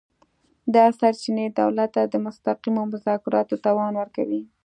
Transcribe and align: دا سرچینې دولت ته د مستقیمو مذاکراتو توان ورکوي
دا 0.73 0.85
سرچینې 0.99 1.45
دولت 1.59 1.89
ته 1.95 2.01
د 2.07 2.15
مستقیمو 2.25 2.81
مذاکراتو 2.93 3.55
توان 3.65 3.93
ورکوي 3.97 4.41